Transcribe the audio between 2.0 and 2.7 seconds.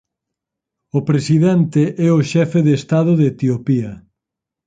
é o xefe